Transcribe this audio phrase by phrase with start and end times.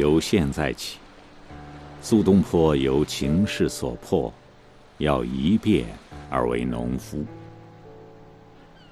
[0.00, 0.98] 由现在起，
[2.00, 4.32] 苏东坡由情势所迫，
[4.96, 5.84] 要一变
[6.30, 7.18] 而为农夫；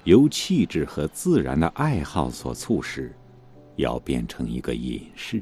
[0.03, 3.11] 由气质和自然的爱好所促使，
[3.75, 5.41] 要变成一个隐士。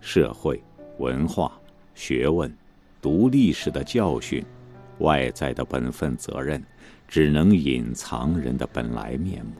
[0.00, 0.62] 社会、
[1.00, 1.60] 文化、
[1.96, 2.56] 学问、
[3.02, 4.44] 读历史的教训、
[5.00, 6.62] 外在的本分责任，
[7.08, 9.54] 只能隐藏人的本来面目。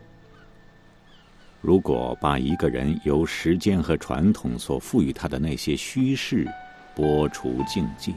[1.64, 6.46] 如果把一个人由时间和传统所赋予他的那些虚饰
[6.94, 8.14] 剥除净尽，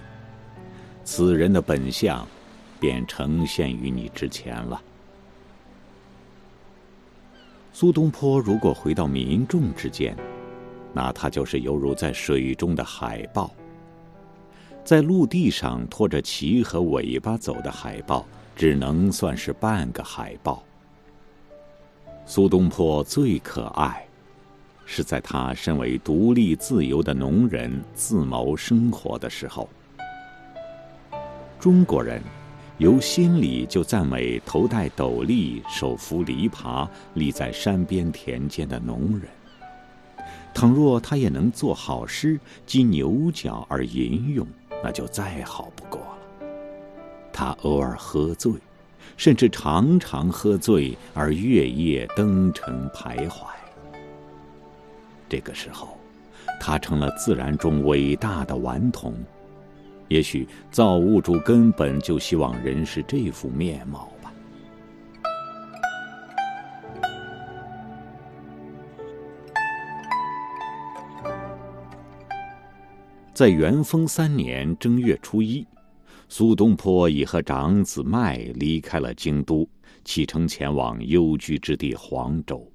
[1.05, 2.27] 此人的本相
[2.77, 4.81] 便呈现于你之前了。
[7.71, 10.13] 苏东坡如果回到民众之间，
[10.91, 13.49] 那他就是犹如在水中的海豹，
[14.84, 18.26] 在陆地上拖着鳍和尾巴走的海豹，
[18.57, 20.61] 只能算是半个海豹。
[22.29, 24.05] 苏东坡最可爱，
[24.85, 29.70] 是在他身为独立自由的农人自谋生活的时候。
[31.57, 32.21] 中国人
[32.79, 39.21] 由心里就赞美头戴斗笠、手扶犁耙、立在山边田间的农人。
[40.53, 44.45] 倘若他也能做好诗，积牛角而吟咏，
[44.83, 46.48] 那就再好不过了。
[47.31, 48.51] 他偶尔喝醉。
[49.16, 53.46] 甚至常常喝醉而月夜登城徘徊。
[55.30, 55.98] 这个时候，
[56.60, 59.13] 他成了自然中伟大的顽童。
[60.08, 64.31] 也许造物主根本就希望人是这副面貌吧。
[73.34, 75.67] 在元丰三年正月初一。
[76.29, 79.67] 苏东坡已和长子迈离开了京都，
[80.03, 82.69] 启程前往幽居之地黄州。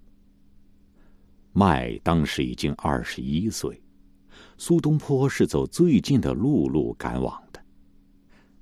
[1.52, 3.78] 迈当时已经二十一岁，
[4.56, 7.62] 苏东坡是走最近的陆路赶往的。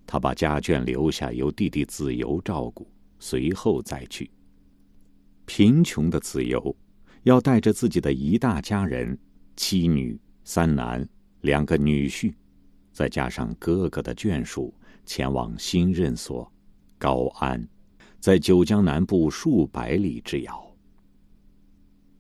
[0.04, 2.90] 他把家眷留下，由弟弟子由照顾，
[3.20, 4.28] 随后再去。
[5.46, 6.76] 贫穷的子由
[7.22, 9.16] 要带着自己的一大家人，
[9.54, 11.08] 妻女三男
[11.42, 12.34] 两个女婿，
[12.92, 14.72] 再加上哥哥的眷属。
[15.06, 16.48] 前往新任所
[16.96, 17.66] 高安，
[18.20, 20.72] 在九江南部数百里之遥。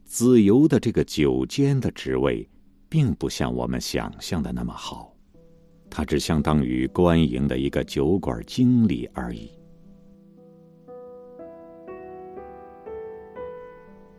[0.04, 2.48] 子由的这个九监的职位，
[2.88, 5.14] 并不像我们想象的那么好，
[5.88, 9.52] 他只相当于官营的一个酒馆经理而已。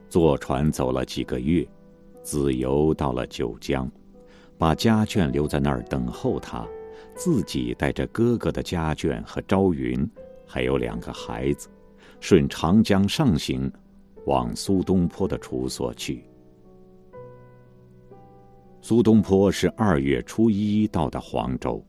[0.08, 1.68] 坐船走了几个月，
[2.24, 3.92] 子由到了九江，
[4.62, 6.64] 把家眷留在那儿等候他。
[7.16, 10.08] 自己带着哥哥的家眷和朝云，
[10.46, 11.68] 还有两个孩子，
[12.20, 13.72] 顺长江上行，
[14.28, 16.24] 往苏东坡的处所去。
[18.82, 21.84] 苏东坡是二月初一到的黄州，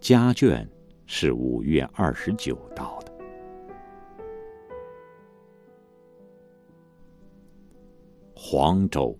[0.00, 0.66] 家眷
[1.04, 3.12] 是五月二十九到的。
[8.34, 9.16] 黄州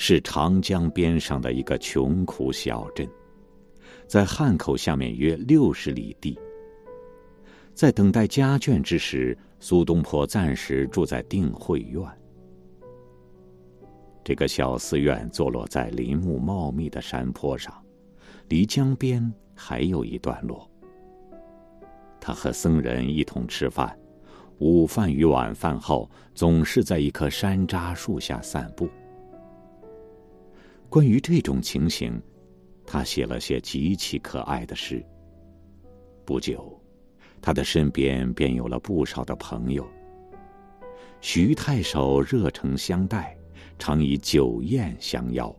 [0.00, 3.06] 是长江边上的一个穷苦小镇。
[4.06, 6.38] 在汉口下面约六十里地。
[7.74, 12.00] 在等待家眷之时，苏东坡暂时住在定慧院。
[14.24, 17.74] 这个小寺院坐落在林木茂密的山坡上，
[18.48, 20.60] 离江边还有一段路。
[22.20, 23.98] 他和僧人一同吃饭，
[24.58, 28.88] 午饭与晚饭后，总是在一棵山楂树下散步。
[30.88, 32.20] 关于这种情形。
[32.90, 35.04] 他写了些极其可爱的诗。
[36.24, 36.80] 不久，
[37.42, 39.86] 他的身边便有了不少的朋友。
[41.20, 43.36] 徐太守热诚相待，
[43.78, 45.54] 常以酒宴相邀。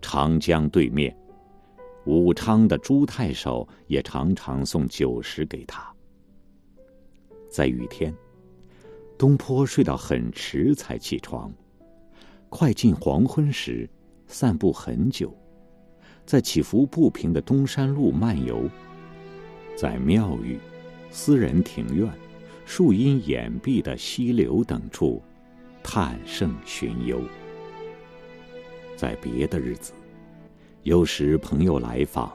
[0.00, 1.14] 长江对面，
[2.06, 5.94] 武昌的朱太守也常常送酒食给他。
[7.50, 8.14] 在雨天，
[9.18, 11.52] 东坡睡到很迟才起床，
[12.56, 13.90] 快进黄昏时，
[14.28, 15.36] 散步很久。
[16.24, 18.70] 在起伏不平的东山路漫游，
[19.76, 20.56] 在庙宇、
[21.10, 22.08] 私人庭院、
[22.64, 25.20] 树荫掩蔽的溪流等处，
[25.82, 27.20] 探胜寻幽。
[28.94, 29.92] 在别的日子，
[30.84, 32.32] 有时朋友来访，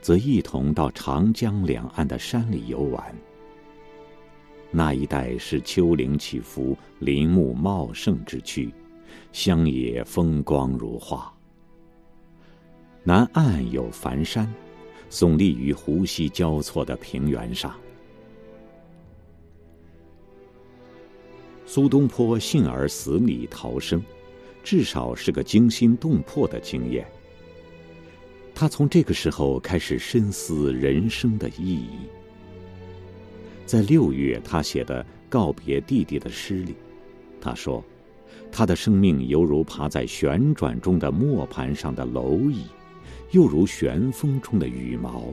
[0.00, 3.14] 则一同到长江两岸的山里游玩。
[4.72, 8.74] 那一带是丘陵起伏、林木茂盛之区，
[9.32, 11.32] 乡野风光如画。
[13.02, 14.52] 南岸有梵山，
[15.10, 17.74] 耸立于湖溪交错的平原上。
[21.64, 24.02] 苏东坡幸而死里逃生，
[24.62, 27.06] 至少是个惊心动魄的经验。
[28.52, 32.00] 他从这个时候开始深思人生的意义。
[33.64, 36.74] 在六月，他写的告别弟弟的诗里，
[37.40, 37.82] 他说
[38.52, 42.64] ：“他的生命犹如爬在旋转中的磨盘上的蝼蚁，
[43.30, 45.24] 又如旋风中的羽毛。”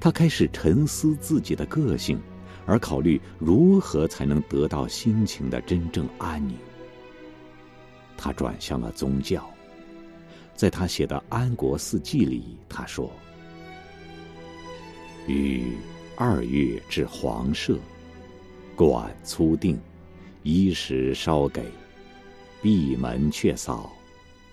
[0.00, 2.20] 他开始沉思自己的个性，
[2.66, 6.56] 而考虑如何才能得到心情的真正安宁。
[8.16, 9.48] 他转向了宗教，
[10.54, 13.10] 在他写的《安国四季》里，他说
[15.26, 15.72] ：“于
[16.16, 17.78] 二月至黄舍，
[18.76, 19.80] 管粗定，
[20.44, 21.64] 衣食稍给，
[22.62, 23.92] 闭门却扫，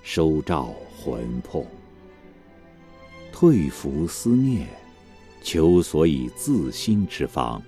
[0.02, 1.64] 收照魂魄，
[3.32, 4.68] 退服思念。”
[5.44, 7.60] 求所以自心之方。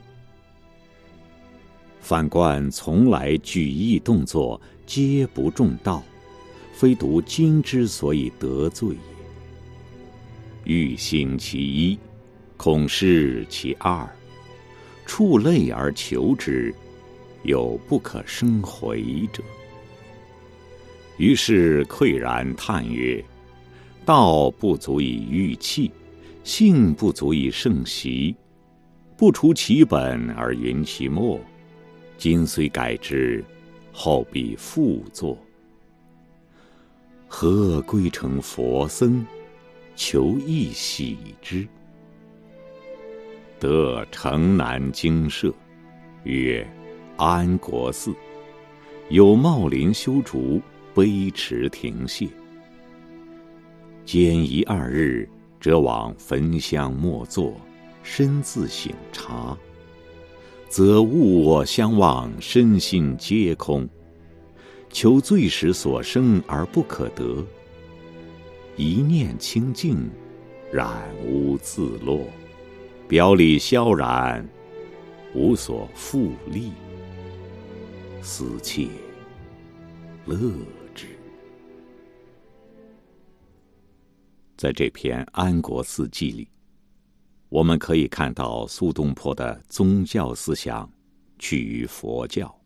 [1.99, 6.03] 反观从来举意动作皆不中道，
[6.71, 10.71] 非独今之所以得罪也。
[10.71, 11.97] 欲行其一，
[12.57, 14.07] 恐失其二，
[15.03, 16.71] 触类而求之，
[17.43, 19.43] 有不可生回者。
[21.17, 23.23] 于是喟然叹曰
[24.03, 25.91] ：“道不足以御气。”
[26.43, 28.35] 性不足以胜习，
[29.15, 31.39] 不除其本而云其末。
[32.17, 33.41] 今虽改之，
[33.93, 35.37] 后必复作。
[37.29, 39.25] 何归成佛僧，
[39.95, 41.65] 求一喜之？
[43.57, 45.49] 得城南精舍，
[46.25, 46.67] 曰
[47.17, 48.13] 安国寺，
[49.09, 50.61] 有茂林修竹，
[50.93, 52.29] 碑池亭榭。
[54.05, 55.27] 兼一二日。
[55.63, 57.55] 则往焚香默坐，
[58.03, 59.57] 身自省察，
[60.67, 63.87] 则物我相忘，身心皆空。
[64.89, 67.41] 求最时所生而不可得，
[68.75, 69.97] 一念清净，
[70.69, 70.91] 染
[71.25, 72.27] 污自落，
[73.07, 74.45] 表里萧然，
[75.33, 76.73] 无所复利，
[78.25, 78.87] 思切
[80.25, 80.37] 乐
[80.95, 81.07] 之。
[84.55, 86.47] 在这篇《安国四记》里，
[87.49, 90.89] 我们可以看到苏东坡的宗教思想
[91.37, 92.57] 趋于佛教。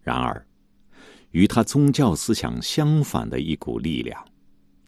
[0.00, 0.46] 然而，
[1.32, 4.26] 与他宗教思想相反的一股力量，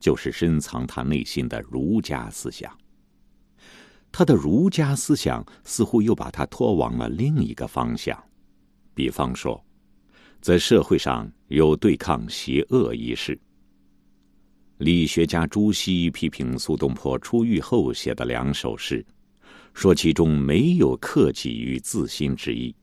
[0.00, 2.74] 就是深藏他内心的儒家思想。
[4.10, 8.18] 他的儒家思想似乎又把他拖往了另一个方向，
[8.98, 9.64] 比方说，
[10.40, 13.38] 在社会上有对抗邪恶一事。
[14.78, 19.06] 理学家朱熹批评苏东坡出狱后写的两首诗，
[19.72, 22.74] 说其中没有克己与自新之意。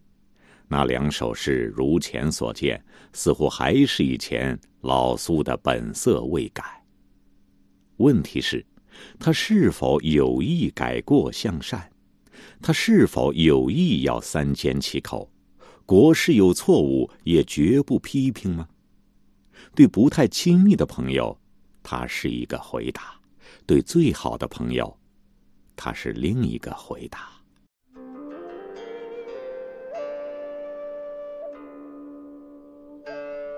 [0.69, 6.63] 那两首诗如前所见，似乎还是以前老苏的本色未改。
[7.97, 8.65] 问题是，
[9.19, 11.81] 他是否有意改过向善？
[12.61, 15.29] 他是否有意要三缄其口？
[15.85, 18.67] 国事有错误，也绝不批评吗？
[19.75, 21.37] 对不太亲密的朋友。
[21.83, 23.13] 他是一个回答，
[23.67, 24.97] 对最好的朋友，
[25.75, 27.29] 他是另一个回答。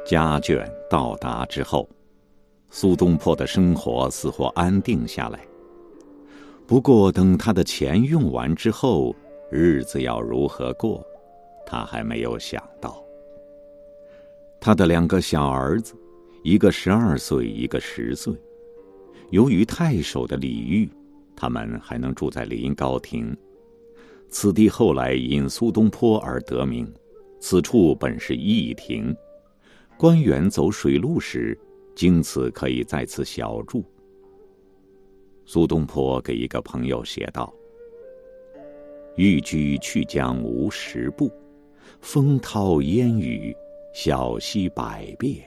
[0.06, 1.90] 家眷到达之后，
[2.70, 5.40] 苏东坡的生活似乎安定下来。
[6.66, 9.16] 不过，等他的钱用完之后，
[9.50, 11.02] 日子要如何过，
[11.68, 13.06] 他还没有想到。
[14.60, 15.94] 他的两个小儿子。
[16.44, 18.34] 一个十二岁，一个十岁。
[19.32, 20.90] 由于太守的礼遇，
[21.36, 23.36] 他们还能住在临高亭。
[24.30, 26.90] 此地后来因苏东坡而得名。
[27.42, 29.14] 此处本是驿亭，
[29.98, 31.58] 官员走水路时，
[31.94, 33.84] 经此可以在此小住。
[35.46, 37.54] 苏东坡给一个朋友写道
[39.18, 41.30] ：“寓居去江无十步，
[42.02, 43.56] 风涛烟雨，
[43.94, 45.46] 小溪百变。”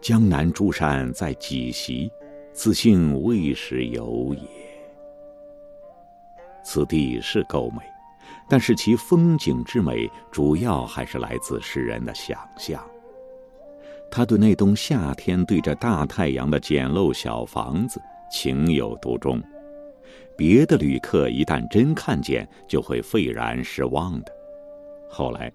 [0.00, 2.10] 江南诸山在几席，
[2.52, 4.48] 此幸未时有也。
[6.64, 7.78] 此地是够美，
[8.48, 12.84] 但是其风景之美，主要还是来自诗人的想象。
[14.10, 18.00] 他对那栋夏天对着大太阳的简陋小房子
[18.30, 19.40] 情有独钟，
[20.36, 24.32] 别的旅客一旦真看见，就会愤然失望的。
[25.08, 25.52] 后来，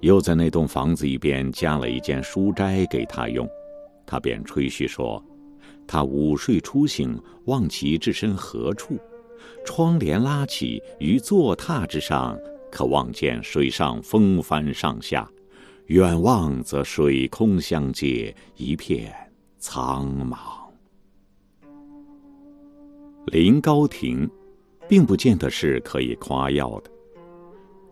[0.00, 3.48] 又在那栋房子一边加了一间书斋给他用。
[4.04, 5.22] 他便吹嘘说
[5.86, 8.98] ：“他午睡初醒，望其置身何处，
[9.64, 12.38] 窗帘拉起，于坐榻之上，
[12.70, 15.28] 可望见水上风帆上下，
[15.86, 19.12] 远望则水空相接，一片
[19.58, 20.36] 苍茫。
[23.26, 24.28] 临高亭，
[24.88, 26.90] 并不见得是可以夸耀的。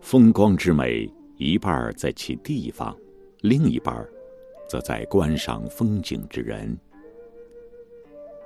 [0.05, 2.95] 风光之美，一半在其地方，
[3.41, 4.07] 另一半
[4.69, 6.77] 则在观赏风景之人。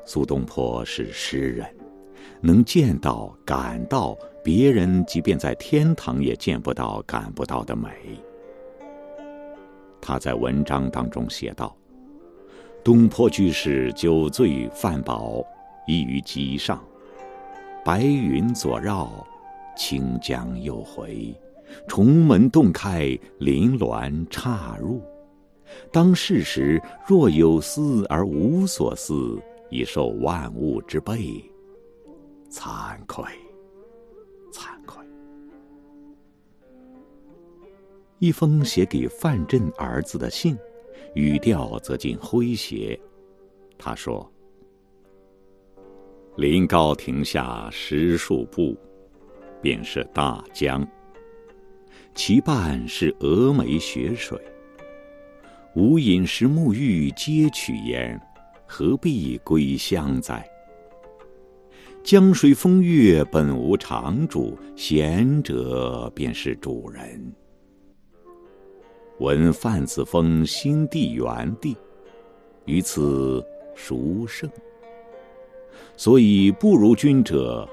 [0.05, 1.67] 苏东坡是诗人，
[2.39, 7.89] 能见到、感到别人即便在天堂也见不到、感不到的美。
[9.99, 11.75] 他在文章当中写道
[12.85, 15.43] ：“东坡居士酒醉饭饱，
[15.87, 16.81] 倚于机上，
[17.83, 19.27] 白云左绕，
[19.75, 21.35] 清江又回，
[21.87, 25.01] 重门洞开，临峦岔入。
[25.91, 31.43] 当世时若有思而无所思，已受万物之备，
[32.49, 33.23] 惭愧，
[34.51, 34.97] 惭愧。”
[38.17, 40.57] 一封写给范震儿子的信，
[41.15, 42.99] 语调则近诙谐。
[43.77, 44.29] 他说
[46.35, 48.75] ：“临高亭下十数步，
[49.61, 50.85] 便是大江。
[52.13, 54.39] 其半是峨眉雪水。
[55.75, 58.19] 吾饮食沐浴皆取焉，
[58.65, 60.45] 何必归乡哉？
[62.03, 67.33] 江水风月本无常主，贤者便是主人。”
[69.19, 71.75] 闻范子峰新地原地，
[72.65, 74.49] 于此孰胜。
[75.95, 77.67] 所以不如君者，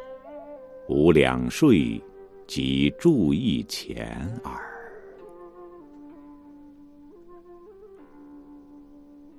[0.89, 2.03] 无两税，
[2.47, 4.53] 即注意钱耳。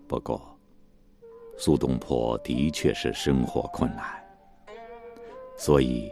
[0.07, 0.41] 不过，
[1.57, 4.05] 苏东坡的确是生活困难，
[5.57, 6.11] 所以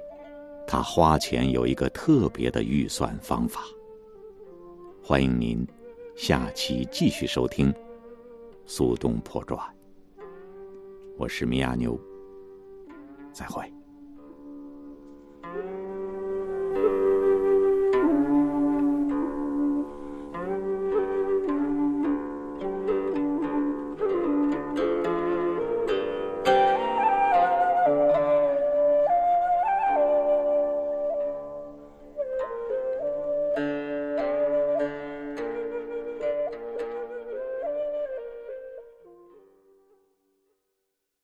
[0.68, 3.62] 他花钱有一个特别的预算方法。
[5.04, 5.66] 欢迎您。
[6.16, 7.70] 下期继续收听
[8.66, 9.60] 《苏东坡传》，
[11.18, 12.00] 我是米亚牛，
[13.34, 13.70] 再会。